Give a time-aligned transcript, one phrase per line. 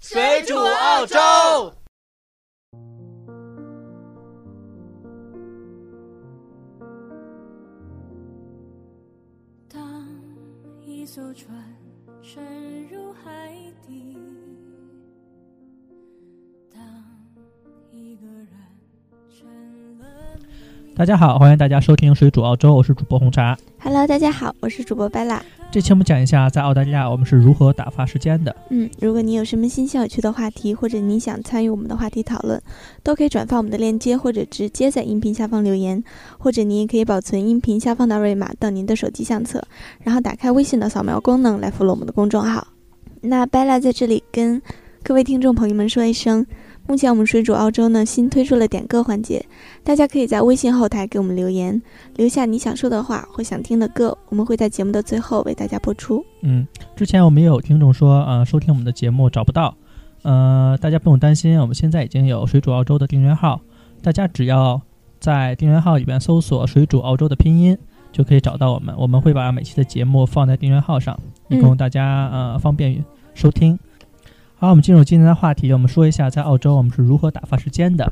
[0.00, 1.18] 水煮澳洲。
[9.68, 10.06] 当
[10.80, 11.50] 一艘船
[12.22, 13.52] 沉入海
[13.86, 14.16] 底，
[16.72, 16.80] 当
[17.90, 18.48] 一个人
[19.28, 19.85] 沉入
[20.98, 23.54] 大家好，欢迎大家收听水煮澳洲，我是主播红茶。
[23.78, 25.44] Hello，大家好，我是主播贝拉。
[25.70, 28.56] 这期我们讲一下在澳大利亚我们是如何打发时间的。
[28.70, 32.58] 嗯，如果你有什么新鲜有趣的话题，或者你想参与我们的话题讨论，
[33.02, 36.02] 都可以转发我们的链接，或者直接在音频下方留言，
[36.38, 39.62] 或者你也可以保存音频下方的二维码到您的手机相册，
[40.00, 42.68] 然后打开微信的扫描功能来 follow 我们的公众号。
[43.20, 44.62] 那贝拉在这里跟
[45.02, 46.46] 各位听众朋友们说一声，
[46.88, 49.44] 目前我们水煮澳洲呢新推出了点歌环节，
[49.82, 51.80] 大家可以在微信后台给我们留言，
[52.14, 56.24] 留下你想说的话或想听的歌，我们会在节目的最后为大家播出。
[56.42, 59.74] 嗯，之前我们也有听众说，呃，收听我们的节目找不到，
[60.22, 63.60] 呃，大家不用担心，我们现在已经有水煮澳洲的订阅号，
[64.00, 64.80] 大家只要
[65.18, 67.76] 在订阅号里边搜索“水煮澳洲”的拼音，
[68.12, 68.94] 就可以找到我们。
[68.96, 73.76] 我们会把每期的节目放在订阅号上，以供大家、呃方便收听。
[74.58, 78.10] 好，我们进入今天的话题，我们说一下在澳洲我们是如何打发时间的。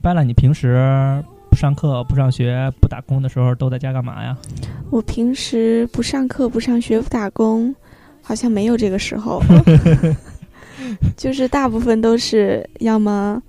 [0.00, 4.38] 拜了，你平时不上课、不上学、不打工的时候都在家干嘛呀？
[4.88, 7.74] 我平时不上课、不上学、不打工，
[8.22, 9.42] 好像没有这个时候，
[11.18, 13.42] 就是大部分都是要么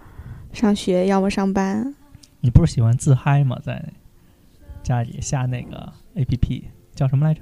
[0.52, 1.94] 上学，要么上班。
[2.42, 3.56] 你不是喜欢自嗨吗？
[3.64, 3.86] 在
[4.82, 6.64] 家里下那个 A P P
[6.96, 7.42] 叫什么来着？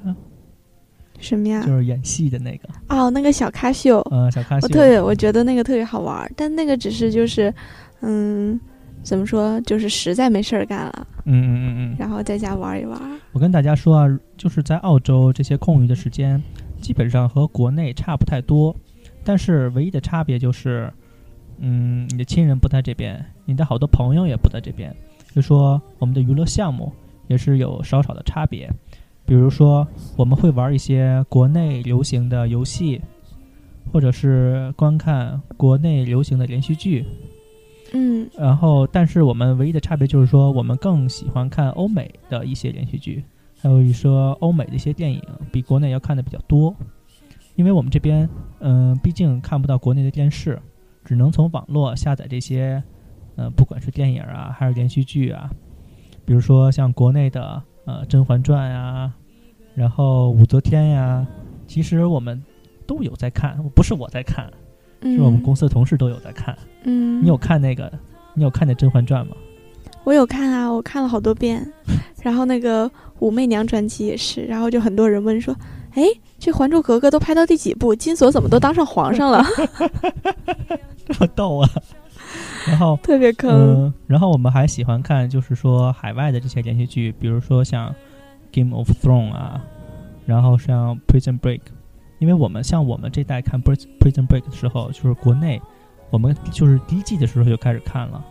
[1.20, 1.64] 什么呀？
[1.66, 4.68] 就是演戏的那个，哦，那个小咖秀，呃，小咖秀。
[4.68, 7.54] 我特别，我觉得那个特别好玩儿，但那个只是就是，
[8.02, 8.59] 嗯，
[9.04, 11.96] 怎么说，就是实在没事儿干了，嗯嗯嗯嗯。
[11.98, 13.00] 然后在家玩一玩。
[13.32, 16.42] 我跟大家说啊，就是在澳洲这些空余的时间，
[16.82, 18.76] 基本上和国内差不太多，
[19.24, 20.92] 但是唯一的差别就是，
[21.59, 24.96] 嗯，你的亲人不在这边，你的好多朋友也不在这边，
[25.34, 26.92] 就说我们的娱乐项目
[27.28, 28.72] 也是有少少的差别。
[29.28, 33.02] 比如说，我们会玩一些国内流行的游戏，
[33.92, 37.06] 或者是观看国内流行的连续剧。
[37.92, 43.22] 嗯然后，但是我们唯一的差别就是说，我们更喜欢看欧美的一些连续剧，
[43.60, 45.22] 还有一说欧美的一些电影，
[45.52, 46.74] 比国内要看的比较多。
[47.56, 50.58] 因为我们这边，嗯、毕竟看不到国内的电视，
[51.04, 52.82] 只能从网络下载这些，
[53.36, 55.50] 呃，不管是电影啊，还是连续剧啊，
[56.24, 59.12] 比如说像国内的呃《甄嬛传》呀，
[59.74, 61.25] 然后武则天呀，
[61.68, 62.40] 其实我们
[62.86, 64.46] 都有在看，不是我在看，
[65.02, 66.56] 嗯，是我们公司的同事都有在看。
[66.84, 67.90] 嗯，你有看那个？
[68.34, 69.36] 你有看那《甄嬛传》吗？
[70.03, 71.66] 我有看啊，我看了好多遍。
[72.22, 72.86] 然后那个
[73.20, 75.56] 《武媚娘传奇》也是，然后就很多人问说
[75.96, 76.03] ：“哎，
[76.38, 77.96] 这《还珠格格》都拍到第几部？
[77.96, 79.42] 金锁怎么都当上皇上了？”
[81.08, 81.70] 这么逗啊！
[82.67, 83.50] 然后， 特别坑。
[83.85, 87.89] 嗯，然后我们还喜欢看，就是说海外的这些连续剧，比如说像
[88.51, 89.63] 《Game of Thrones》啊，
[90.25, 91.59] 然后像《Prison Break》，
[92.19, 95.61] 因为我们像我们这代看《Prison Prison Break》的时候，就是国内
[96.09, 98.23] 我们就是第一季的时候就开始看了，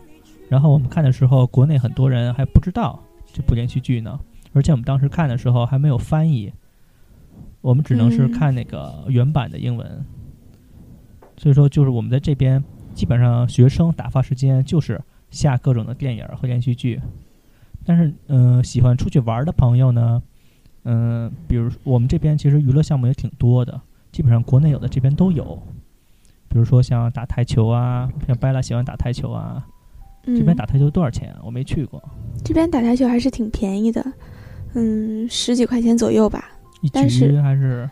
[0.48, 4.18] 然后我们看的时候，国内很多人还不知道这部连续剧呢，
[4.52, 6.52] 而且我们当时看的时候还没有翻译，
[7.60, 8.32] 我们只能是嗯。
[8.32, 10.04] 看那个原版的英文，
[11.36, 12.62] 所以说就是我们在这边
[12.96, 14.98] 基本上学生打发时间就是
[15.30, 16.98] 下各种的电影儿和连续剧，
[17.84, 20.22] 但是嗯、呃喜欢出去玩儿的朋友呢，
[20.84, 23.78] 嗯、比如我们这边其实娱乐项目也挺多的，
[24.12, 25.62] 基本上国内有的这边都有，
[26.48, 29.62] 比如说像打台球啊，像贝拉喜欢打台球啊，
[30.24, 31.40] 这边嗯打台球多少钱啊？
[31.44, 32.02] 我没去过，
[32.42, 34.02] 这边打台球还是挺便宜的，
[34.72, 36.42] 嗯，十几块钱左右吧，
[36.80, 37.86] 一但是局还是？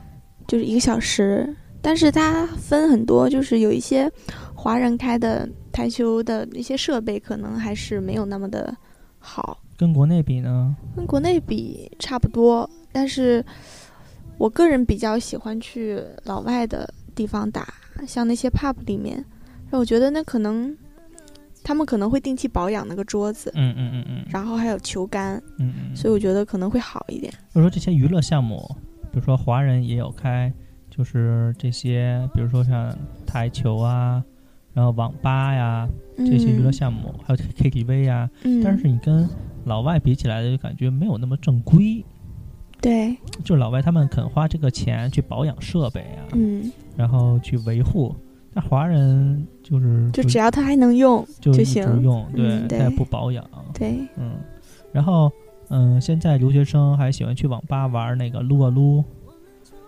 [0.46, 1.54] 就是一个小时。
[1.84, 4.10] 但是它分很多，就是有一些
[4.54, 8.74] 华人开的台球的一些设备，可能还是没有那么的
[9.18, 10.74] 好，跟国内比呢？
[10.96, 12.68] 跟国内比差不多。
[12.90, 13.44] 但是
[14.38, 17.74] 我个人比较喜欢去老外的地方打，
[18.06, 19.22] 像那些 pub 里面，
[19.70, 20.74] 那我觉得那可能
[21.62, 27.30] 他们可能会定期保养那个桌子，嗯嗯嗯嗯然后还有球杆，嗯嗯，所以我觉得可能会好一点。
[27.52, 28.64] 比如说这些娱乐项目，
[29.12, 30.50] 比如说华人也有开，
[30.96, 32.94] 就是这些，比如说像
[33.26, 34.22] 台球啊，
[34.72, 39.28] 然后网吧呀这些娱乐项目，还有 KTV 呀，嗯，但是你跟
[39.64, 42.04] 老外比起来，就感觉没有那么正规。
[42.80, 48.14] 对，就是老外他们肯花这个钱去保养设备啊，嗯，然后去维护。
[48.52, 51.82] 那华人就是就只要他还能用就行。
[52.02, 54.36] 用，对他也不保养，对，嗯。
[54.92, 55.28] 然后，
[55.70, 59.02] 嗯，现在留学生还喜欢去网吧玩那个撸啊撸，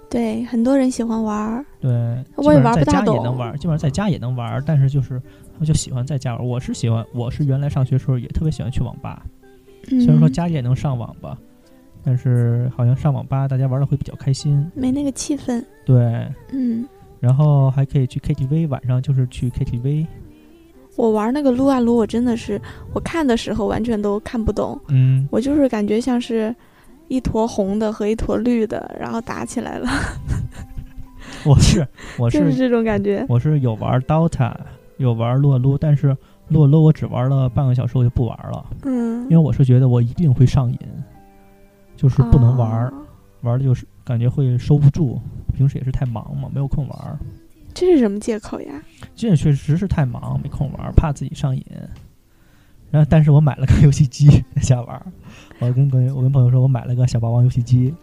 [0.09, 1.65] 对，很多人喜欢玩儿。
[1.81, 1.91] 对，
[2.37, 5.21] 我也玩不大懂能玩，基本上在家也能玩，但是就是
[5.53, 6.47] 他们就喜欢在家玩。
[6.47, 9.25] 我是喜欢，我是原来上学时候也特别喜欢去网吧，
[9.91, 11.37] 嗯，虽然说家里也能上网吧，
[12.05, 14.65] 但是好像上网吧大家玩的会比较开心。
[14.75, 15.63] 没那个气氛。
[15.85, 16.87] 对，嗯，
[17.19, 20.07] 然后还可以去 KTV，晚上就是去 KTV。
[20.95, 22.59] 我玩那个撸啊撸，我真的是
[22.95, 26.55] 我看的时候完全都看不懂，嗯，我就是感觉像是
[27.09, 29.89] 一坨红的和一坨绿的，然后打起来了，
[31.45, 31.87] 我是
[32.19, 33.25] 我就是是这种感觉。
[33.29, 34.55] 我是有玩 DOTA，
[34.99, 36.17] 有玩撸啊撸，但是
[36.49, 40.79] 撸啊撸我只玩了半个小时我就不玩了，嗯，因为我是觉得我一定会上瘾，
[41.97, 42.93] 就是不能玩
[43.43, 45.21] 玩的就是感觉会收不住。
[45.55, 47.19] 平时也是太忙嘛，没有空玩儿。
[47.73, 48.83] 这是什么借口呀？
[49.15, 51.65] 这确实是太忙，没空玩儿，怕自己上瘾。
[52.91, 55.07] 然后，但是我买了个游戏机在家玩儿。
[55.61, 57.95] 我跟跟我跟朋友说，我买了个小霸王游戏机。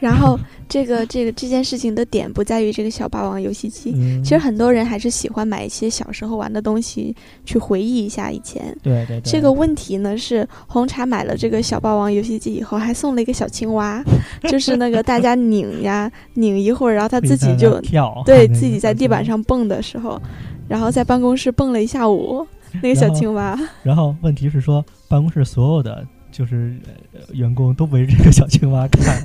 [0.00, 0.36] 然后
[0.68, 7.14] 这个这个这件事情的点不在于这个小霸王游戏机，嗯，其实很多人还是喜欢买一些小时候玩的东西
[7.44, 8.76] 去回忆一下以前。
[8.82, 14.02] 对对对，这个问题呢是红茶买了这个小霸王游戏机以后，还送了一个小青蛙，
[14.50, 19.24] 就是那个大家拧呀拧一会儿，然后他可以在那自己就跳，对 自己在地板。
[19.24, 20.20] 上蹦的时候，
[20.66, 22.44] 然后在办公室蹦了一下午，
[22.82, 23.56] 那个小青蛙。
[23.84, 26.74] 然后问题是说，办公室所有的就是、
[27.12, 29.20] 呃、员工都围着这个小青蛙看。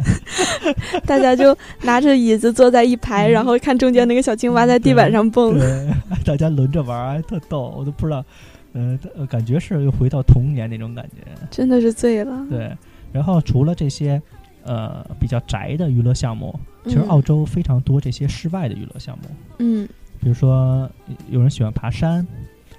[1.06, 5.58] 大家就拿着椅子坐在一排，嗯然后看中间那个小青蛙在地板上蹦。
[5.58, 5.90] 对，
[6.26, 8.26] 大家轮着玩儿，特逗，我都不知道，
[8.74, 11.22] 呃，呃感觉是又回到童年那种感觉。
[11.52, 12.46] 真的是醉了。
[12.50, 12.76] 对，
[13.12, 14.22] 然后除了这些，
[14.64, 19.30] 呃，比较宅的娱乐项目，其实嗯澳洲非常多这些室外的娱乐项目，
[19.60, 19.88] 嗯
[20.20, 20.90] 比如说
[21.30, 22.26] 有人喜欢爬山，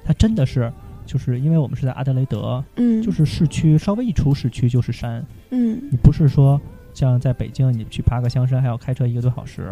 [0.04, 0.72] 它真的是。
[1.06, 5.24] 就是因为我们是在阿德雷德，嗯，就是市区，稍微一出市区就是山。
[5.50, 6.60] 嗯你不是说
[6.92, 9.70] 像在北京，你去爬个香山还要开车一个多小时，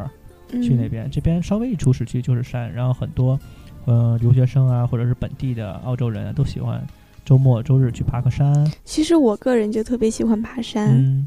[0.53, 3.39] 嗯去那边，这边稍微一出市区就是山，然后很多
[3.87, 6.81] 呃留学生啊，或者是本地的澳洲人啊，都喜欢
[7.25, 8.71] 周末周日去爬个山。
[8.85, 11.27] 其实我个人就特别喜欢爬山，嗯，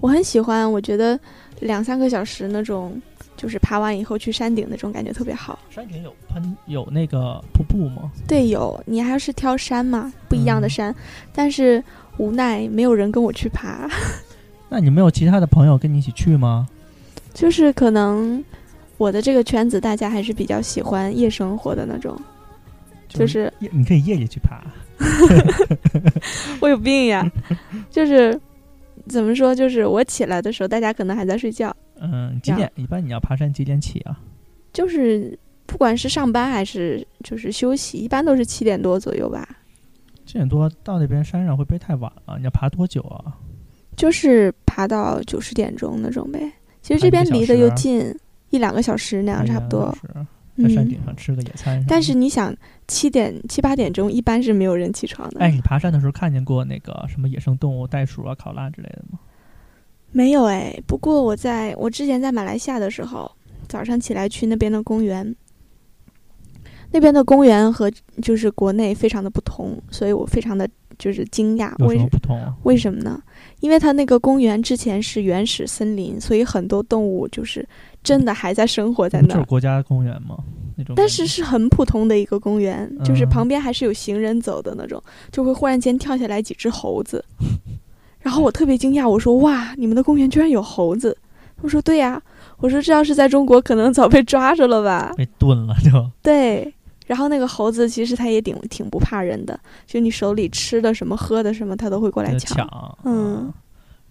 [0.00, 1.18] 我很喜欢，我觉得
[1.60, 3.00] 两三个小时那种，
[3.36, 5.58] 就是爬完以后去山顶那种感觉特别好。
[5.70, 8.10] 山顶有喷有那个瀑布吗？
[8.26, 10.94] 对，有你还是挑山嘛，不一样的嗯山，
[11.32, 11.82] 但是
[12.16, 13.88] 无奈没有人跟我去爬，
[14.68, 16.68] 那你没有其他的朋友跟你一起去吗？
[17.34, 18.42] 就是可能
[18.96, 22.20] 我的这个圈子大家还是比较喜欢夜生活的那种，
[23.08, 24.60] 就是，你可以夜里去爬。
[26.60, 27.24] 我有病呀，
[27.90, 28.38] 就是
[29.08, 32.70] 怎么说，就是我起来的时候，大家可能还在睡觉，嗯，几点？
[32.76, 34.20] 一般你要爬山几点起啊？
[34.72, 39.48] 就是不管是上班还是就是休息，一般都是七点多左右吧。
[40.26, 42.36] 七点多到那边山上会不会太晚了？
[42.38, 43.34] 你要爬多久啊？
[43.96, 46.52] 就是爬到九十点钟那种呗。
[46.82, 48.14] 其实这边离得又近，
[48.50, 49.96] 一两个小时那样差不多。
[50.58, 51.86] 是在山嗯，顶上吃个野餐什么的。
[51.88, 52.54] 但是你想，
[52.86, 55.40] 七点七八点钟一般是没有人起床的。
[55.40, 59.18] 哎，你爬山的时候看见过那个什么野生动物、袋鼠啊、考拉之类的吗？
[60.10, 60.76] 没有哎。
[60.86, 63.30] 不过我在我之前在马来西亚的时候，
[63.68, 65.34] 早上起来去那边的公园，
[66.90, 67.90] 那边的公园和
[68.22, 70.68] 就是国内非常的不同，所以我非常的
[70.98, 71.72] 就是惊讶。
[71.78, 72.40] 有为什么不同？
[72.40, 73.22] 啊为什么呢？
[73.60, 77.66] 因为它那个公园之前是原始森林，所以很多动物就是
[78.08, 79.44] 真的还在生活在那儿就是。
[79.44, 80.38] 国家公园吗？
[80.76, 80.94] 那种。
[80.96, 87.22] 但是是很普通的一个公园，就是嗯旁边还是有行人走的那种，就会忽然间跳下来几只猴子，
[88.20, 91.16] 然后我特别惊讶，我说：“哇，你们的公园居然有猴子！”
[91.56, 92.20] 他们说：“对呀。”
[92.58, 95.90] 我说：“这要是在中国，可能早被抓着了吧被炖了就。
[96.22, 96.72] ”对。
[97.06, 102.56] 然后那个猴子其实它也挺挺不怕人的，就你手里吃的什么、喝的什么，它都会过来抢。
[102.56, 102.98] 抢。
[103.04, 103.50] 嗯，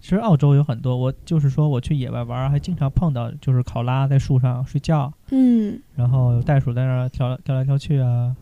[0.00, 8.34] 其实澳洲有很多，我就是说我去野外玩，还经常碰到就是考拉在树上睡觉，嗯然后有袋鼠在那儿跳跳来跳去啊，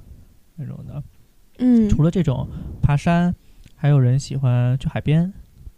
[0.57, 1.03] 那种的。
[1.59, 2.47] 嗯，除了这种
[2.83, 3.35] 爬山，
[3.75, 5.33] 还有人喜欢去海边。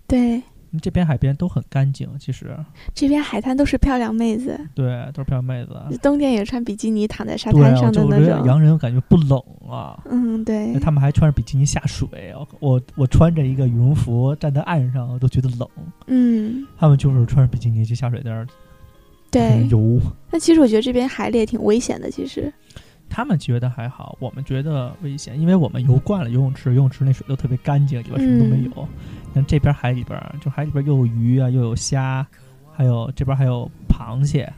[0.09, 0.43] 对，
[0.83, 2.57] 这边海边都很干净，其实
[2.95, 5.99] 这边海滩都是漂亮妹子，对，都是漂亮妹子。
[6.03, 8.47] 冬天也穿比基尼躺在沙，滩上的那种。
[8.47, 9.99] 洋人我感觉不冷啊。
[10.11, 15.69] 嗯，对，他们还穿着比基尼下水，我我我穿着一个羽绒服站在岸上，我都觉得冷。
[16.07, 18.47] 嗯，他们就是穿着比基尼去下水在那儿
[19.31, 19.67] 对。
[19.69, 22.53] 游，那其实我觉得这边海里也挺危险的，其实。
[23.11, 28.89] 他们觉得还好，我们觉得危险，因为我们游惯了游泳池，游泳池那水都特别干净，里边什么都没有。
[29.39, 32.27] 像这边海里边，就海里边又有鱼啊，又有虾，
[32.73, 34.53] 还有这边还有螃蟹，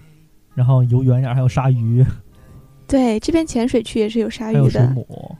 [0.54, 2.04] 然后游远点还有鲨鱼，
[2.88, 4.86] 对，这边浅水区也是有鲨鱼的水。
[4.88, 5.36] 母。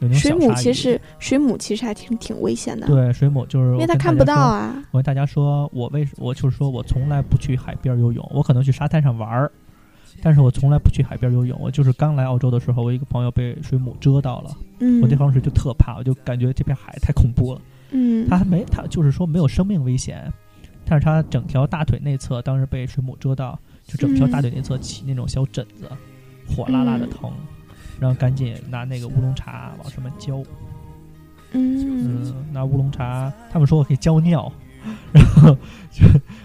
[0.00, 4.84] 有水母其实水母其实还挺挺危险的，对水母就是因为它看不到啊。
[4.90, 9.50] 我跟大家说，我为我就是说我从来不去海边游泳，我可能去沙滩上玩儿，
[10.20, 11.58] 但是我从来不去海边游泳。
[11.58, 14.50] 我就是刚来澳洲的时候，我一个朋友被水母蛰到了，
[14.80, 17.60] 嗯，我那当时就特怕，我就感觉这片海太恐怖了。
[17.96, 20.30] 嗯，它还没，它就是说没有生命危险，
[20.84, 25.88] 但是它整条大腿内侧当时被水母蛰到，就整条大腿内侧起那种小疹子，
[26.48, 27.32] 火辣辣的嗯疼，
[28.00, 30.42] 然后赶紧拿那个乌龙茶往上面浇。
[31.52, 34.50] 嗯嗯，拿乌龙茶，他们说我可以浇尿，
[35.12, 35.56] 然后
[35.92, 36.04] 就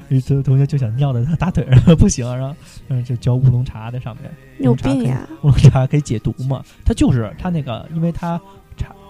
[0.10, 2.56] 有同同学就想尿在他大腿上， 不行，然后
[2.90, 4.32] 嗯就浇乌龙茶在上面。
[4.60, 5.28] 有病呀！
[5.42, 6.64] 乌龙茶可以解毒嘛？
[6.86, 8.44] 它就是它那个，因为它茶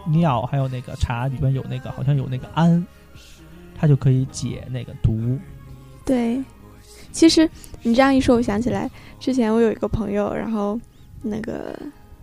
[0.08, 2.86] 尿还有那个茶里边有那个好像有那个氨，
[3.80, 5.38] 它就可以解那个毒。
[6.06, 6.42] 对，
[7.12, 7.50] 其实
[7.84, 8.90] 你这样一说，我想起来
[9.20, 10.80] 之前我有一个朋友，然后
[11.22, 11.78] 那个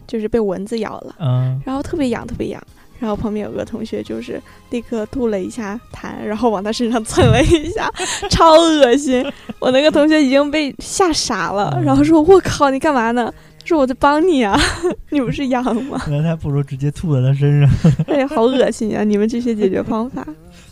[0.06, 2.62] 就是被蚊子咬了，嗯，然后特别痒，特别痒。
[2.98, 7.92] 然后旁边有个同学就是立刻吐了一下痰，然后往他身上蹭了一下，
[8.30, 9.22] 超恶心。
[9.58, 13.30] 我那个同学已经被吓傻了，嗯然后说：“我靠，你干嘛呢？”
[13.66, 14.56] 他说：“我在帮你啊，
[15.10, 17.70] 你不是痒吗 那还不如直接吐在他身上，？”
[18.06, 19.02] 哎，好恶心啊！
[19.02, 20.24] 你们这些解决方法，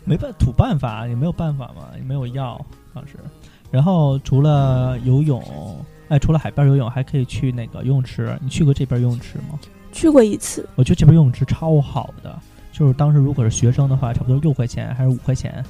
[0.05, 3.15] 没办土办法也没有办法嘛，也没有药当时。
[3.73, 5.43] 然后除了游泳，
[6.09, 8.39] 哎，除了海边游泳，还可以去那个游泳池。
[8.41, 9.59] 你去过这边游泳池吗？
[9.91, 12.39] 去过一次，我觉得这边游泳池超好的，
[12.71, 15.65] 就是当时如果是学生的话，差不多六块钱还是五块钱，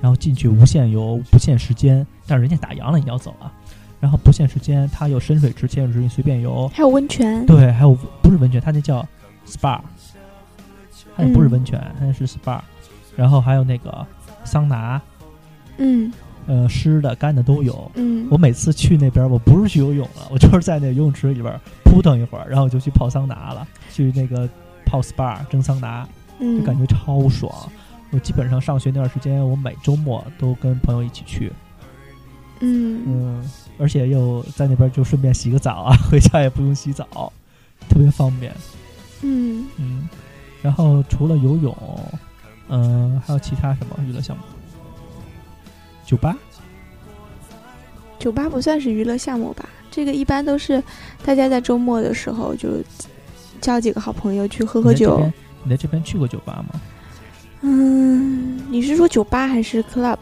[0.00, 3.52] 然后进去无限游、不限时间，但是人家打烊了你要走啊。
[4.00, 6.66] 然后不限时间，它有深水池、浅水池，你随便游。
[6.68, 7.44] 还有温泉。
[7.46, 9.06] 对，还有不是温泉，它那叫
[9.46, 9.80] SPA，
[11.16, 12.60] 它那不是嗯温泉，它那是 SPA。
[13.16, 14.06] 然后还有那个
[14.44, 15.00] 桑拿，
[15.76, 16.10] 嗯
[16.46, 17.90] 呃，湿的、干的都有。
[17.94, 24.48] 嗯，我每次去那边，我不是去游泳了，我就是在那游泳池里边扑腾一会儿，然后就去泡桑拿了，去那个
[24.86, 26.04] 泡 SPA 蒸桑拿，
[26.38, 27.52] 就嗯感觉超爽。
[28.12, 31.52] 我基本上上学那段时间，我每周末都跟朋友一起去，
[32.60, 33.50] 嗯嗯，
[33.80, 37.32] 而且又在那边就顺便洗个澡啊， 回家也不用洗澡，
[37.88, 38.54] 特别方便。
[39.22, 40.08] 嗯，嗯，
[40.62, 41.76] 然后除了游泳，
[42.68, 44.42] 嗯、还有其他什么娱乐项目？
[46.06, 46.36] 酒吧？
[48.18, 49.68] 酒吧不算是娱乐项目吧？
[49.90, 50.82] 这个一般都是
[51.24, 52.82] 大家在周末的时候就
[53.60, 55.18] 交几个好朋友去喝喝酒。
[55.18, 55.34] 你在这边，
[55.70, 56.80] 在这边去过酒吧吗？
[57.62, 60.16] 嗯，你是说酒吧还是 club？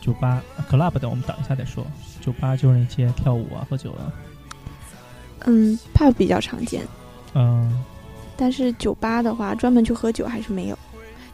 [0.00, 1.84] 酒吧、啊 club 的，我们等一下再说。
[2.26, 4.12] 酒吧就是那些跳舞啊、喝酒啊。
[5.46, 6.82] 嗯，pub 比较常见，
[7.34, 7.84] 嗯，
[8.36, 10.78] 但是酒吧的话，专门去喝酒还是没有。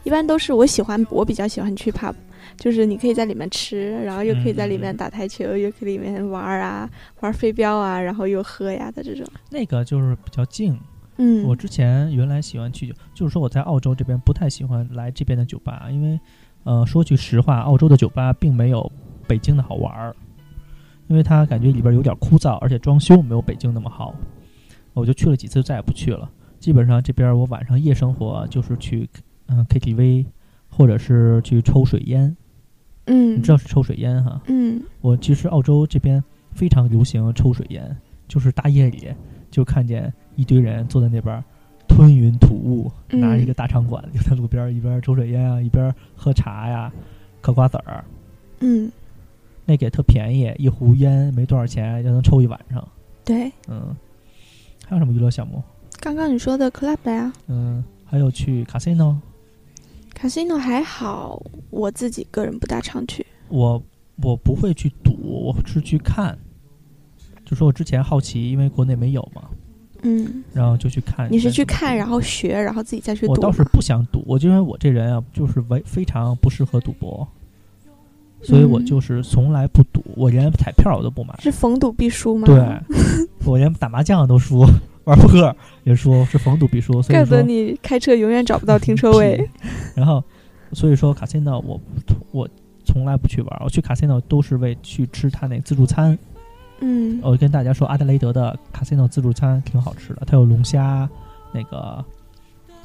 [0.03, 2.13] 一般都是我喜欢，我比较喜欢去 pub，
[2.57, 6.87] 就是你可以在里面吃，然后又可以在里面打台球，又可以里面玩儿啊，
[7.21, 9.25] 玩飞镖啊，然后又喝呀的这种。
[9.49, 10.77] 那个就是比较静。
[11.17, 16.19] 嗯，我之前原来喜欢去酒，就是说我在澳洲这边不太喜欢来这边的酒吧，因为，
[16.63, 18.91] 呃，说句实话，澳洲的酒吧并没有
[19.27, 20.15] 北京的好玩儿，
[21.07, 24.15] 因为它感觉里边有点枯燥，而且装修没有北京那么好。
[24.93, 26.29] 我就去了几次，再也不去了。
[26.59, 29.09] 基本上这边我晚上夜生活就是去
[29.47, 30.25] 嗯、KTV，
[30.69, 32.35] 或者是去抽水烟。
[33.05, 34.41] 嗯，你知道是抽水烟哈？
[34.47, 39.09] 嗯我其实澳洲这边非常流行抽水烟，就是大夜里
[39.51, 41.43] 就看见一堆人坐在那边
[41.85, 46.89] 吞云吐雾，嗯拿着一个大长管就在路边一边抽水烟啊，一边喝茶呀，
[47.41, 48.05] 嗑瓜子儿，
[48.61, 48.89] 嗯，
[49.65, 52.87] 那个也特便宜，一壶烟没多少钱就能抽一晚上。
[53.23, 53.95] 对，嗯，
[54.85, 55.63] 还有什么娱乐项目？
[55.99, 59.15] 刚刚你说的 club 呀嗯，还有去 casino。
[60.13, 63.25] ，casino 还好，我自己个人不大常去。
[63.47, 63.81] 我
[64.21, 66.37] 我不会去赌，我是去看。
[67.45, 69.43] 就说我之前好奇，因为国内没有嘛，
[70.01, 71.31] 嗯，然后就去看。
[71.31, 77.27] 你是去看，然后学，然后自己再去赌我倒是不想赌，我就因为我这人啊，就是为非常不适合赌博，
[78.43, 81.33] 所以我嗯就是从来不赌，我连彩票我都不买。
[81.39, 82.45] 是逢赌必输吗？
[82.45, 82.57] 对，
[83.45, 84.65] 我连打麻将都输，
[85.05, 87.01] 玩扑克也输，是逢赌必输。
[87.01, 89.49] 所以说怪不得，你开车永远找不到停车位。
[89.95, 90.23] 然后
[90.73, 92.49] 所以说卡西诺我不我
[92.83, 96.17] 从来不去玩，我去卡西诺都是为去吃他那自助餐。
[96.85, 101.09] 嗯我跟大家说，阿德雷德的卡西诺自助餐挺好吃的，它有龙虾，
[101.53, 102.03] 那个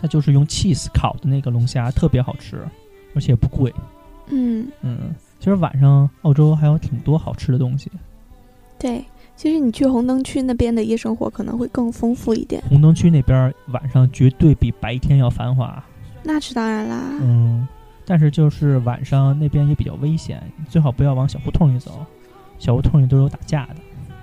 [0.00, 2.62] 它就是用 cheese 烤的那个龙虾，特别好吃，
[3.17, 3.75] 而且不贵。
[4.31, 7.90] 嗯，嗯，其实晚上澳洲还有挺多好吃的东西。
[8.78, 9.04] 对。
[9.37, 15.80] 其实你去红灯区那边的夜生活可能会更丰富一点，红灯区那边晚上绝对比白天要繁华。
[16.25, 17.04] 那是当然啦。
[17.21, 17.68] 嗯，
[18.04, 22.04] 但是就是晚上那边也比较危险，最好不要往小胡同里走，
[22.59, 23.76] 小胡同里都有打架的。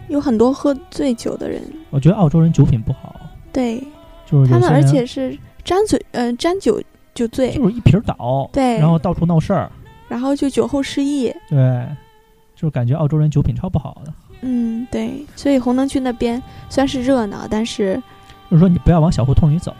[0.09, 3.15] 有很多喝醉酒的人，我觉得澳洲人酒品不好，
[3.53, 3.81] 对
[4.25, 6.77] 就是他们，而且是沾嘴，嗯、沾酒
[7.13, 9.71] 就醉，就是一瓶倒，对，然后到处闹事儿，
[10.07, 11.87] 然后就酒后失忆，对，
[12.55, 14.13] 就是感觉澳洲人酒品超不好的。
[14.41, 17.95] 嗯，对，所以红灯区那边虽然是热闹，但是
[18.49, 19.75] 就是说你不要往小胡同里走，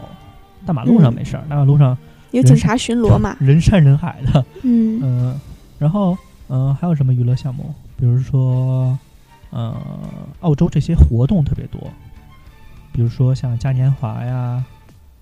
[0.64, 1.96] 大马路上嗯没事儿，大马路上
[2.32, 5.00] 有警察巡逻嘛，人山人海的，嗯。
[5.02, 5.40] 嗯、
[5.78, 6.16] 然后
[6.48, 7.72] 嗯、呃还有什么娱乐项目？
[7.96, 8.98] 比如说，
[9.50, 9.74] 呃，
[10.40, 11.80] 澳洲这些活动特别多，
[12.92, 14.64] 比如说像嘉年华呀，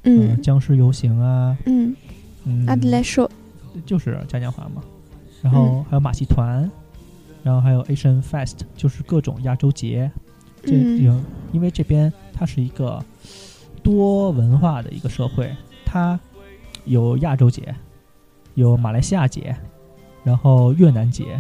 [0.02, 1.94] 嗯、嗯僵尸游行啊，嗯，
[2.44, 3.30] 嗯，阿德莱说，
[3.86, 4.82] 就是嘉年华嘛，
[5.44, 6.70] 然后还有马戏团，
[7.42, 10.10] 然后还有 Asian Fest，就是各种亚洲节。
[10.62, 11.20] 这嗯有
[11.52, 13.04] 因为这边它是一个
[13.82, 16.18] 多文化的一个社会，它
[16.86, 17.74] 有亚洲节，
[18.54, 19.54] 有马来西亚节，
[20.22, 21.38] 然后越南节。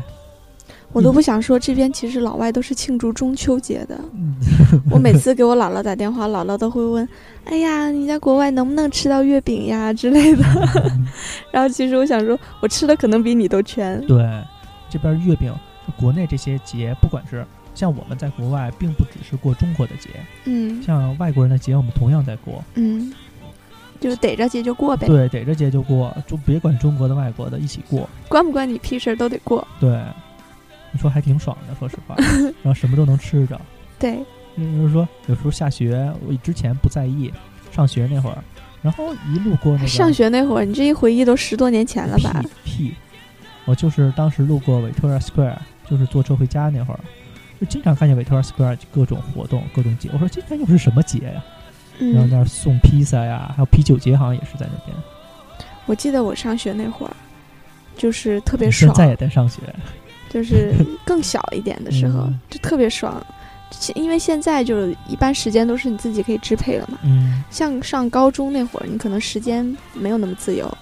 [0.94, 4.00] 我都不想说，这边其实老外都是庆祝中秋节的。
[4.14, 4.34] 嗯
[4.90, 7.06] 我每次给我姥姥打电话，姥姥都会问
[7.44, 10.44] ：“哎呀，你在国外能不能吃到月饼呀之类的？”
[11.52, 14.04] 然后其实我想说，我吃的可能比你都全。
[14.06, 14.24] 对，
[14.90, 15.52] 这边月饼，
[15.86, 20.08] 就国内这些节，不管是像我们在国外，并不只是过中国的节，
[20.44, 22.62] 嗯像外国人的节，我们同样在过。
[22.74, 23.12] 嗯，
[24.00, 28.08] 就逮着节就过呗，对，逮着节就过，就别管中国的、外国的，一起过。
[28.28, 29.66] 关不关你屁事儿都得过。
[29.80, 30.00] 对，
[30.94, 32.14] 你说还挺爽的，说实话，
[32.62, 33.60] 然后什么都能吃着。
[33.98, 34.18] 对，
[34.54, 37.30] 嗯，就是说有时候下学，我之前不在意，
[37.72, 38.38] 上学那会儿，
[38.80, 42.40] 然后一路过那个上学那会儿，你这一回忆都十多年前了吧？
[42.62, 42.94] 屁屁，
[43.64, 45.56] 我就是当时路过 Victoria Square，
[45.90, 47.00] 就是坐车回家那会儿，
[47.60, 50.08] 就经常看见 Victoria Square 各种活动、各种节。
[50.12, 51.42] 我说今天又是什么节呀？
[51.98, 54.96] 然后嗯，那儿送披萨呀，还有啤酒节，好像也是在那边。
[55.86, 57.14] 我记得我上学那会儿，
[57.96, 59.60] 就是特别爽现爽，在也在上学，
[60.34, 60.74] 就是
[61.06, 63.24] 更小一点的时候，嗯就特别爽。
[63.94, 69.64] 因为现在就是一般时间都是你自己可以支配了嘛，嗯，像上高中那会儿，你可能时间
[69.94, 70.72] 没有那么自由，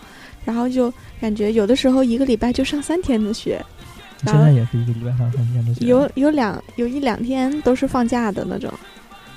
[0.44, 3.64] 然后就感觉有的时候一个礼拜就上三天的学，
[4.25, 5.87] 现在也是一个礼拜上三天的学。
[5.87, 8.71] 有有两有一两天都是放假的那种，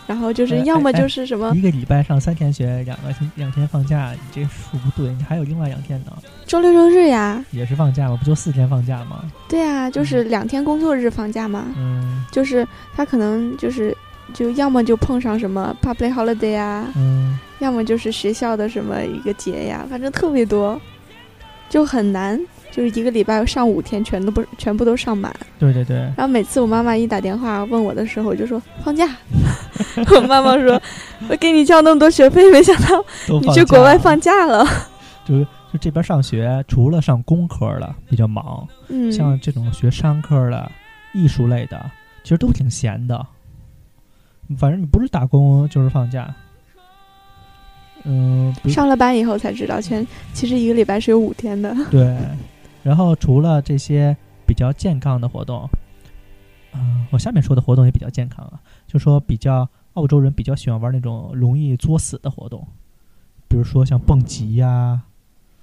[0.07, 6.11] 然后就是哎要么哎就是什么一个礼拜上三天学，两个星两天放假，你这数不对，你还有另外两天呢，
[6.45, 8.17] 周六周日呀，也是放假吗？
[8.17, 9.23] 不就四天放假吗？
[9.49, 13.95] 对啊，就是两天工作日放假嘛，嗯就是他可能就是
[14.33, 20.79] 就要么就碰上什么 public holiday 啊，嗯，要么就是学校的什么一个节呀，反正特别多，
[21.69, 22.39] 就很难，
[22.75, 25.33] 就是一个礼拜上五天，全都不全部都上满。
[25.57, 29.07] 对对对，然后每次我妈妈一打电话问我的时候，我就说放假。
[30.13, 30.81] 我妈妈说
[31.29, 33.05] ：“我给你交那么多学费，没想到
[33.39, 34.65] 你去国外放假了。
[35.23, 40.69] 就就这边上学，除了上工科的比较忙，”嗯，像这种学商科的、
[41.13, 41.89] 艺术类的，
[42.23, 43.25] 其实都挺闲的。
[44.57, 46.27] 反正你不是打工就是放假。
[48.03, 51.73] 嗯，上了班以后才知道，全其实一个礼拜是有五天的。
[51.89, 52.15] 对，
[52.85, 55.67] 然后除了这些比较健康的活动，
[56.73, 62.67] 嗯、我下面说的活动也比较健康啊，就说比较澳洲人比较喜欢玩那种容易作死的活动，
[63.47, 65.01] 比如说像蹦极呀、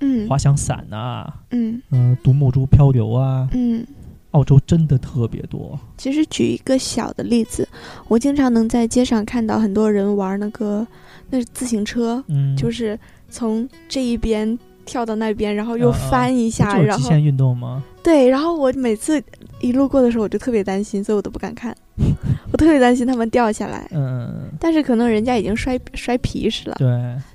[0.01, 3.87] 嗯滑翔伞呐、嗯嗯、独木舟漂流啊，嗯。
[4.33, 5.79] 澳洲真的特别多。
[5.99, 7.69] 其实举一个小的例子，
[8.09, 10.87] 我经常能在街上看到很多人玩那个
[11.29, 17.83] 那是自行车，嗯，就是从这一边跳到那边，然后又翻一下，然后极限运动吗？
[18.03, 19.23] 对，然后我每次
[19.61, 21.77] 一路过的时候，我就特别担心，所以我都不敢看，
[22.53, 23.88] 我特别担心他们掉下来。
[23.92, 26.88] 嗯，但是可能人家已经摔摔皮实了，对。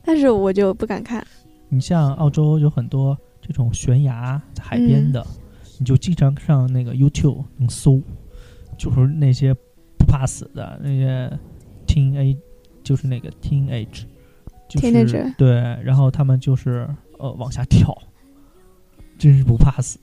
[0.03, 1.25] 但是我就不敢看。
[1.69, 5.25] 你像澳洲有很多这种悬崖在海边的，
[5.79, 8.01] 你就经常上那个 YouTube 能搜，
[8.77, 9.53] 就是那些
[9.97, 11.31] 不怕死的那些
[11.85, 12.37] teen a
[12.83, 14.03] 就是那个 teenage，
[14.69, 17.97] 就是 Teenager 对，然后他们就是呃往下跳，
[19.17, 19.99] 真是不怕死。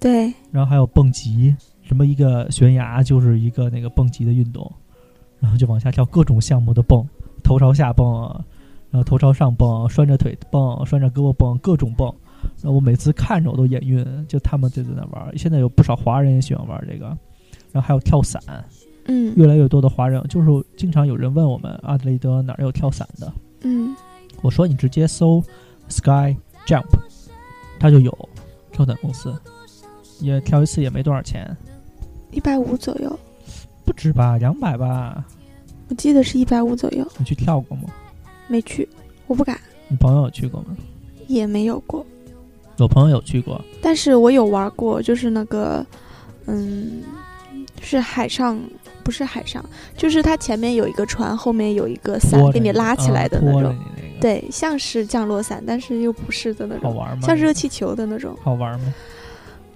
[0.00, 4.70] 对，然后还有蹦极，什么一个悬崖就是一个那个蹦极的运动，
[5.38, 7.06] 然后就往下跳各种项目的蹦，
[7.44, 8.28] 头朝下蹦，
[8.90, 12.12] 然后头朝上蹦，拴着腿蹦，拴着胳膊蹦，各种蹦。
[12.60, 15.38] 然后我每次看着我都眼晕，就他们就在那玩。
[15.38, 17.06] 现在有不少华人也喜欢玩这个，
[17.70, 18.42] 然后还有跳伞，
[19.04, 23.94] 嗯越来越多的华人，就是经常有人问我们阿德雷德哪儿有跳伞的，嗯，
[24.40, 25.42] 我说你直接搜
[25.88, 26.88] Sky Jump，
[27.78, 28.28] 它就有
[28.72, 29.34] 跳伞公司，
[30.20, 31.54] 也跳一次也没多少钱。
[32.30, 33.18] 一百五左右，
[33.84, 35.24] 不止吧，两百吧？
[35.88, 37.84] 我记得是一百五左右，你去跳过吗？
[38.48, 38.88] 没去，
[39.26, 40.76] 我不敢，你朋友有去过吗？
[41.26, 42.04] 也没有过。
[42.78, 45.86] 我朋友有去过，但是我有玩过，就是那个，
[46.46, 47.02] 嗯，
[47.80, 48.58] 是海上，
[49.04, 49.64] 不是海上，
[49.96, 53.76] 就是它前面有一个船，后面有一个伞给你拉起来的啊那种。
[54.22, 57.26] 对，像是降落伞，但是又不是的那种，好玩吗？
[57.26, 58.34] 像热气球的那种。
[58.40, 58.94] 好玩吗？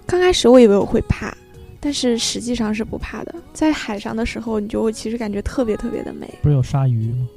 [0.05, 1.35] 刚开始我以为我会怕，
[1.81, 3.35] 但是实际上是不怕的。
[3.51, 6.27] 在海上的时候，你就会其实感觉特别特别的美。
[6.41, 7.27] 不是有鲨鱼吗？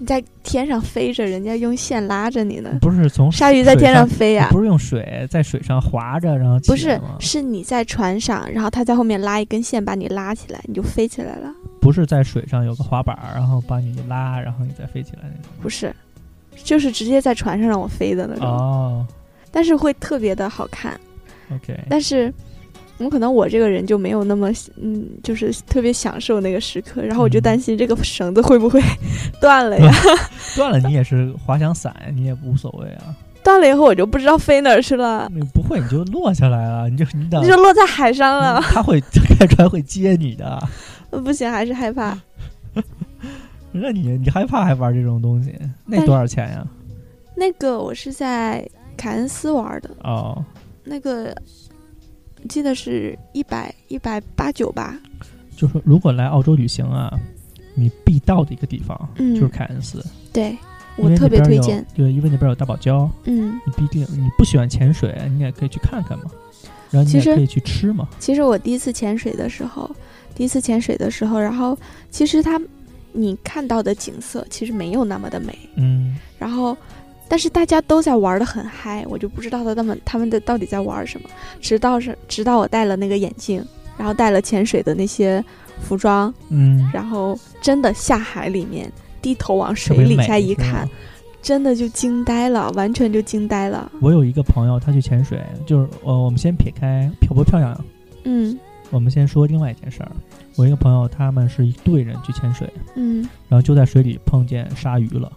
[0.00, 2.70] 你在天上飞着，人家用线拉着你呢。
[2.80, 11.52] 不是从鲨鱼在天上水飞呀、你不是用水在水上划着，然后起不是吗，是你在船上，然后他在后面拉一根线把你拉起来，你就飞起来了。
[11.88, 15.50] 不是在水上有个滑板儿，然后把你一拉，然后你再飞起来那种。
[15.62, 15.90] 不是，
[16.62, 18.46] 就是直接在船上让我飞的那种。
[18.46, 19.06] 哦
[19.50, 21.00] 但是会特别的好看。
[21.50, 22.30] ，OK，但是，
[22.98, 28.78] 我可能我这个人就没有那么嗯，就是特别享受那个时刻，然后我就嗯担心这个绳子会不会
[29.40, 29.90] 断了呀？
[30.54, 33.16] 断了你也是滑翔伞，你也无所谓啊。
[33.42, 38.60] 断了以后我就不知道飞哪儿去了，你不会你就落下来了，你就你等你就落在海上了。
[38.60, 39.00] 他会
[39.38, 40.62] 开船会接你的。
[41.10, 42.18] 不行，还是害怕。
[43.72, 45.54] 那你你害怕还玩这种东西？
[45.84, 46.66] 那多少钱呀？
[47.36, 50.44] 那个我是在凯恩斯玩的，哦，
[50.84, 51.34] 那个
[52.48, 54.98] 记得是一百一百八九吧。
[55.56, 57.12] 就是如果来澳洲旅行啊，
[57.74, 60.56] 你必到的一个地方嗯就是凯恩斯，对
[60.96, 61.84] 我特别推荐。
[61.94, 66.24] 对，因为那边有大堡礁，嗯，你必定你不喜欢潜水，你也可以去看看嘛。
[66.90, 68.08] 然后你也可以去吃嘛。
[68.18, 69.88] 其实我第一次潜水的时候，
[70.34, 71.76] 第一次潜水的时候，然后
[72.10, 72.60] 其实它
[73.12, 76.76] 你看到的景色其实没有那么的美，嗯，然后。
[77.30, 81.28] 但是大家都在玩的很嗨，我就不知道他们他们的到底在玩什么。
[81.60, 83.62] 直到是直到我戴了那个眼镜，
[83.98, 85.44] 然后戴了潜水的那些
[85.78, 90.88] 服装，嗯，然后真的下海里面低头往水里下一看，
[91.42, 93.92] 真的就惊呆了，完全就惊呆了。
[94.00, 97.84] 我有一个朋友，他去潜水，就是呃，我们先撇开漂不漂亮，
[98.24, 98.58] 嗯
[98.90, 100.10] 我们先说另外一件事儿。
[100.56, 103.22] 我一个朋友，他们是一队人去潜水，嗯。
[103.48, 105.30] 然后就在水里碰见鲨鱼了，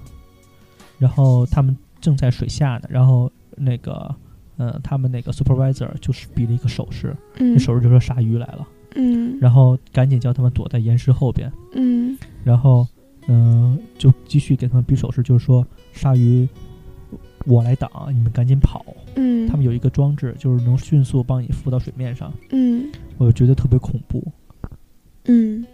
[0.97, 4.13] 然后他们正在水下呢，然后那个，
[4.57, 7.53] 呃，他们那个 supervisor 就是比了一个手势，嗯。
[7.53, 9.37] 那手势就说鲨鱼来了，嗯。
[9.39, 12.17] 然后赶紧叫他们躲在岩石后边，嗯。
[12.43, 12.87] 然后，
[13.27, 16.47] 嗯、就继续给他们比手势，就是说鲨鱼，
[17.45, 18.83] 我来挡，你们赶紧跑。
[19.15, 24.23] 嗯，他们有一个装置，就是能迅速帮你浮到水面上，嗯我就觉得特别恐怖。
[25.25, 25.65] 嗯，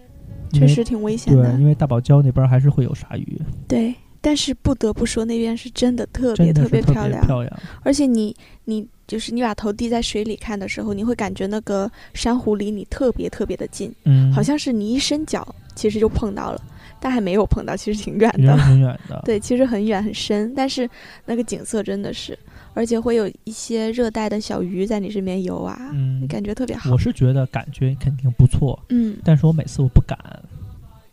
[0.52, 1.66] 确实挺危险对，的因。
[1.66, 7.60] 为大堡礁那边还是会有鲨鱼，对，但是不得不说那边是真的特别特别漂亮，漂亮。
[7.84, 16.62] 而且你你就是你把头低在水里看的时候，你会感觉那个珊瑚离你特别特别的近，嗯，好像是你一伸脚其实就碰到了，
[17.00, 18.58] 但还没有碰到，其实挺远离的。
[18.58, 19.22] 挺远的。
[19.24, 20.90] 对，其实很远很深，但是
[21.26, 22.38] 那个景色真的是，
[22.78, 26.98] 而且会有一些热带的小鱼在你身边游啊，嗯，感觉特别好我。
[26.98, 30.18] 是觉得感觉肯定不错，嗯但是我每次我不敢，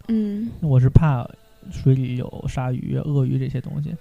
[0.09, 1.27] 嗯，我是怕
[1.73, 3.95] 水里有鲨鱼、鳄鱼这些东西。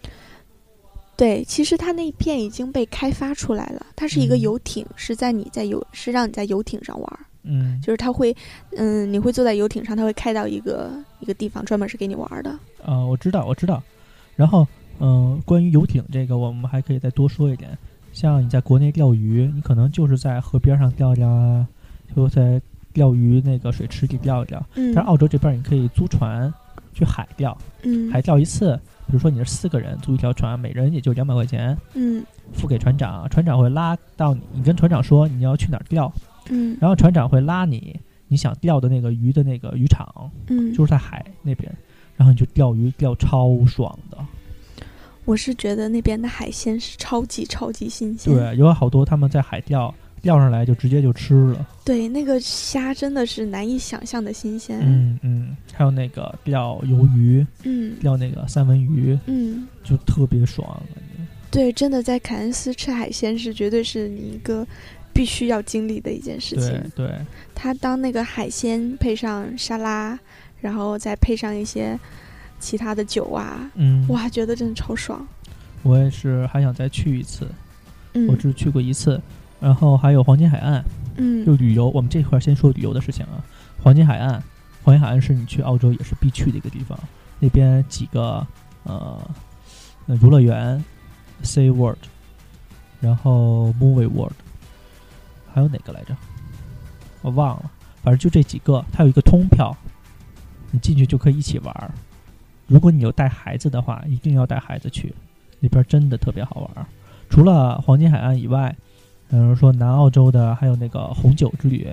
[1.16, 8.36] 对，其实它那一片已经被开发出来了，它是一个嗯游艇，是在你在游，是让你在游艇上玩儿，嗯，就是它会，
[8.76, 12.60] 嗯，你会坐在游艇上，它会开到一个一个地方，专门是给你玩儿的。
[12.84, 13.82] 呃，我知道，我知道。
[14.36, 14.68] 然后，
[15.06, 17.78] 嗯、关于游艇这个，我们还可以再多说一点。
[18.14, 21.68] 像你在国内钓鱼，你可能就是在河边上钓一钓啊，
[22.16, 22.62] 就在
[22.94, 24.66] 钓鱼那个水池里钓一钓。
[24.76, 26.52] 嗯但是澳洲这边你可以租船
[26.94, 36.10] 去海钓，嗯海钓一次，比如说你是四个人租一条船，每人也就两百块钱，嗯付给船长，船长会拉到你，你跟船长说你要去哪儿钓，
[36.50, 41.70] 嗯然后船长会拉你你想钓的那个鱼的那个渔场，嗯，就是在海那边，
[42.16, 44.18] 然后你就钓鱼，钓超爽的。
[45.26, 48.34] 我是觉得那边的海鲜是超级超级新鲜。
[48.34, 51.66] 对，有好多他们在海钓，钓上来就直接就吃了。
[51.86, 54.80] 对，那个虾真的是难以想象的新鲜。
[54.82, 60.68] 嗯嗯，还有那个钓鱿鱼，嗯钓那个三文鱼，嗯，就特别爽。
[60.94, 64.66] 感觉对，真的在凯恩斯吃海鲜是绝对是你一个
[65.14, 66.92] 必须要经历的一件事情。
[66.96, 67.10] 对，
[67.54, 70.20] 他当那个海鲜配上沙拉，
[70.60, 71.98] 然后再配上一些
[72.64, 75.26] 其他的酒啊，嗯，哇，觉得真的超爽。
[75.82, 77.46] 我也是还想再去一次，
[78.14, 79.22] 嗯我只去过一次。
[79.60, 80.84] 然后还有黄金海岸，
[81.18, 81.90] 嗯就旅游。
[81.90, 83.44] 我们这块儿先说旅游的事情啊。
[83.82, 84.42] 黄金海岸，
[84.84, 86.98] 黄金海岸是你去澳洲也是必去的一个地方。
[87.40, 88.46] 那边几个
[88.84, 89.22] 呃
[90.08, 90.84] 呃游乐园
[91.44, 92.00] ，Sea World，
[93.02, 94.36] 然后 Movie World，
[95.54, 96.16] 还有哪个来着？
[97.22, 97.72] 我忘了，
[98.02, 98.84] 反正就这几个。
[98.92, 99.76] 它有一个通票，
[100.72, 101.92] 你进去就可以一起玩儿。
[102.68, 105.14] 如果你有带孩子的话，一定要带孩子去，
[105.60, 106.86] 那边真的特别好玩儿。
[107.30, 108.76] 除了黄金海岸以外，
[109.30, 111.88] 比如说南澳洲的，还有那个红酒之旅，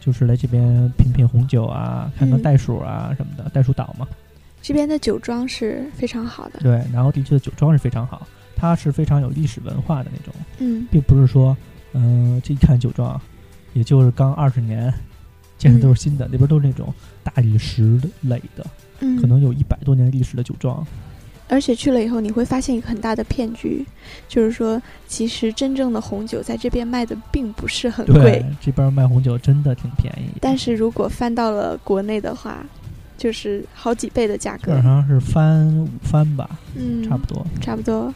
[0.00, 4.08] 就是来这边品品红酒啊，看看嗯袋鼠啊什么的，袋鼠岛嘛。
[4.62, 6.60] 这边的酒庄是非常好的。
[6.60, 8.26] 对，南澳地区的酒庄是非常好，
[8.56, 11.54] 它是非常有历史文化的那种，嗯并不是说，
[11.92, 13.20] 嗯、这一看酒庄，
[13.74, 14.92] 也就是刚二十年，
[15.58, 18.66] 建的都是新的，那边都是那种大理石垒的，
[19.04, 20.84] 嗯，可能有一百多年历史的酒庄。
[21.46, 23.84] 而且去了以后，你会发现一个很大的骗局，
[24.26, 32.64] 就是说，其实真正的红酒在这边卖的并不是很贵，，这边卖红酒真的挺便宜，但是如果翻到了国内的话，
[33.18, 34.82] 就是好几倍的价格基本。
[34.82, 38.12] 上是翻五番吧，嗯，差不多差不多。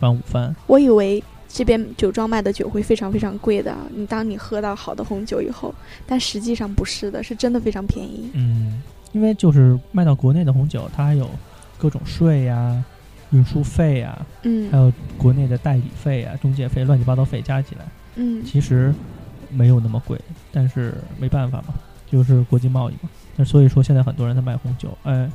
[0.00, 0.56] 翻五番。
[0.66, 5.72] 我以为这边酒庄卖的酒会非常非常贵的，你当你喝到好的红酒以后，
[6.06, 8.30] 但实际上不是的，是真的非常便宜。
[8.32, 8.82] 嗯，
[9.14, 11.30] 因为就是卖到国内的红酒，它还有
[11.78, 12.84] 各种税呀、
[13.30, 18.92] 运输费呀，嗯还有国内的代理费啊、中介费、乱七八糟费加起来，嗯其实
[19.50, 20.20] 没有那么贵，
[20.52, 21.74] 但是没办法嘛，
[22.10, 23.08] 就是国际贸易嘛。
[23.36, 25.30] 那所以说现在很多人在卖红酒，哎，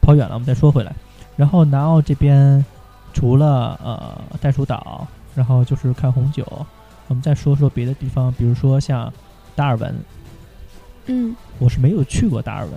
[0.00, 0.94] 跑远了，我们再说回来。
[1.36, 2.64] 然后南澳这边
[3.12, 6.46] 除了呃袋鼠岛，然后就是看红酒，
[7.08, 9.12] 我们再说说别的地方，比如说像
[9.56, 9.94] 达尔文，
[11.06, 12.72] 嗯，我是没有去过达尔文，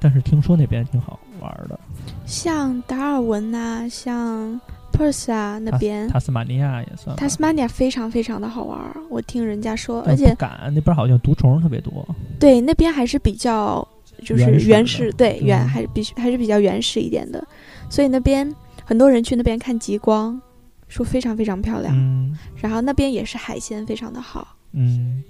[0.00, 1.78] 但是听说那边挺好玩的。
[2.26, 4.60] 像达尔文呐、像
[4.92, 12.06] Perth 啊那边，塔斯马尼亚也算吧，塔斯马尼亚非常非常的好玩儿，我听人家说，而且敢那边好像毒虫特别多。
[12.38, 13.86] 对那边还是比较
[14.24, 17.46] 就是原始对嗯原还是必须还是比较原始一点的，
[17.88, 18.52] 所以那边
[18.84, 20.40] 很多人去那边看极光，
[20.88, 21.94] 说非常非常漂亮。
[21.96, 22.36] 嗯。
[22.56, 25.22] 然后那边也是海鲜非常的好，嗯，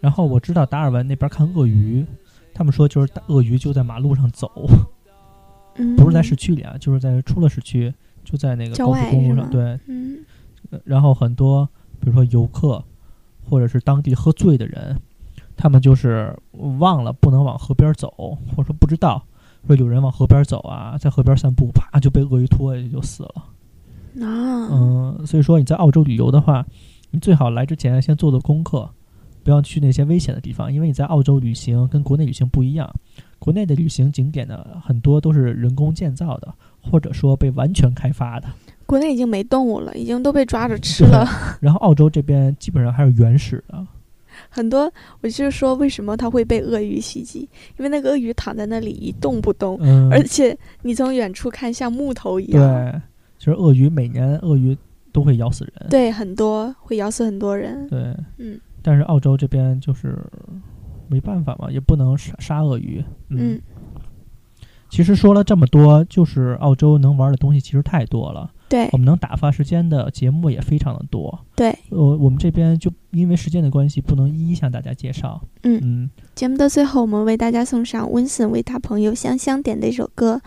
[0.00, 2.04] 然后我知道达尔文那边看鳄鱼，
[2.56, 4.50] 他们说就是大鳄鱼就在马路上走，
[5.74, 7.92] 嗯，不是在市区里啊，就是在出了市区，
[8.24, 9.50] 就在那个高速公路上。
[9.50, 10.24] 对，嗯
[10.70, 11.68] 呃然后很多
[12.00, 12.82] 比如说游客
[13.44, 14.98] 或者是当地喝醉的人，
[15.54, 16.34] 他们就是
[16.80, 18.08] 忘了不能往河边走，
[18.56, 19.22] 或者说不知道
[19.66, 23.34] 说有人往河边走啊，在河边散步，啪就被鳄鱼拖下去就死了。
[24.24, 24.24] 啊，
[24.72, 26.64] 嗯，所以说你在澳洲旅游的话，
[27.10, 28.88] 你最好来之前先做做功课，
[29.46, 32.92] 不要去那些危险的地方，因为你在澳洲旅行跟国内旅行不一样。
[33.38, 38.48] 国内的旅行景点呢，很多都是人工建造的，或者说被完全开发的。
[38.86, 41.24] 国内已经没动物了，已经都被抓着吃了。
[41.62, 43.86] 然后澳洲这边基本上还是原始的，
[44.48, 47.48] 很多，我就是说，为什么它会被鳄鱼袭击？
[47.78, 52.60] 因为那个鳄鱼躺在那里一动不动，嗯，而且你从远处看像木头一样。
[52.60, 53.00] 对，
[53.38, 54.76] 其实鳄鱼每年鳄鱼
[55.12, 57.86] 都会咬死人，对，很多会咬死很多人。
[57.88, 57.98] 对，
[58.38, 60.16] 嗯但是澳洲这边就是
[61.08, 63.60] 没办法嘛，也不能杀杀鳄鱼，嗯，
[64.88, 71.36] 其实说了这么多，就是澳洲能玩的东西其实太多了，对我们能打发时间的节目也非常的多。
[71.56, 75.42] 对，呃，我们这边就因为时间的关系，不能一一向大家介绍。
[75.64, 80.40] 嗯嗯，节目的最后，我们为大家送上温森为他朋友香香点的一首歌。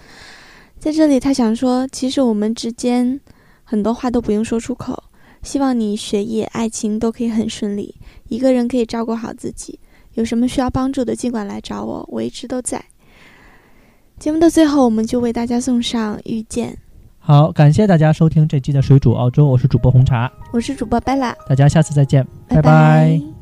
[0.77, 3.19] 在这里，他想说，其实我们之间
[3.65, 5.03] 很多话都不用说出口。
[5.41, 7.95] 希望你学业、爱情都可以很顺利，
[8.29, 9.77] 一个人可以照顾好自己。
[10.13, 12.83] 有什么需要帮助的，尽管来找我，我一直都在。
[14.17, 16.71] 节目的最后，我们就为大家送上《遇见》。
[17.19, 23.38] 好，感谢大家收听这期的水煮澳洲，我是主播红茶，我是主播贝拉，大家下次再见，拜拜听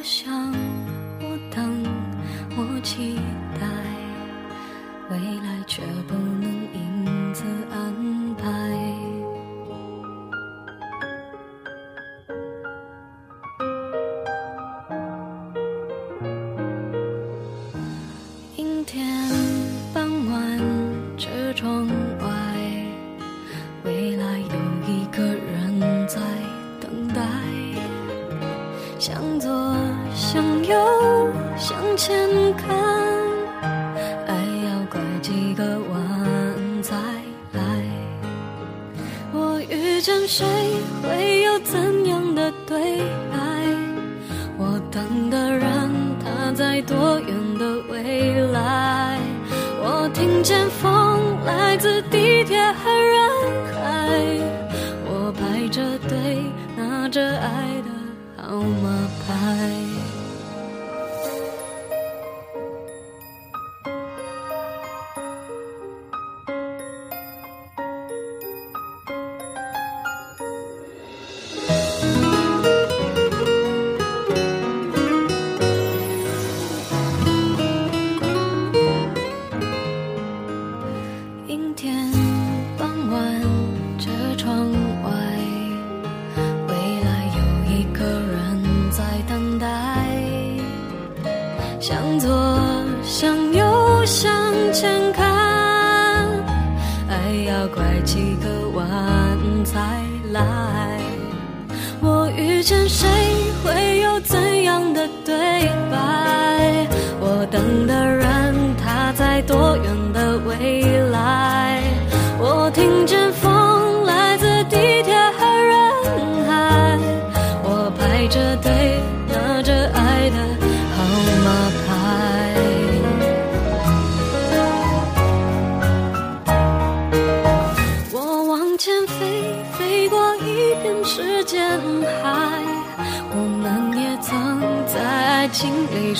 [0.00, 0.50] 我想，
[1.20, 1.84] 我等，
[2.56, 3.20] 我期
[57.10, 60.19] 着爱的号码牌。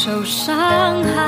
[0.03, 1.20] 受伤害。